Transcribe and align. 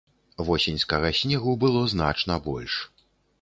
Восеньскага 0.45 1.11
снегу 1.19 1.55
было 1.65 1.85
значна 1.93 2.39
больш. 2.49 2.81